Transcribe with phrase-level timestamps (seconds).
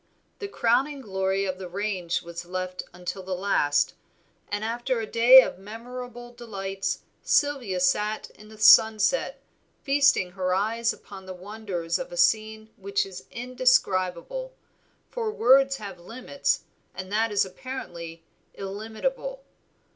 [0.39, 3.93] The crowning glory of the range was left until the last,
[4.49, 9.43] and after a day of memorable delights Sylvia sat in the sunset
[9.83, 14.53] feasting her eyes upon the wonders of a scene which is indescribable,
[15.11, 16.63] for words have limits
[16.95, 18.23] and that is apparently
[18.55, 19.43] illimitable.